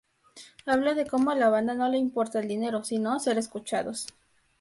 [0.65, 4.07] Habla de como a la banda no le importa el dinero, sino ser escuchados.